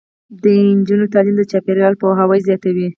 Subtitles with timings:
[0.43, 0.43] د
[0.77, 2.87] نجونو تعلیم د چاپیریال پوهاوی زیاتوي.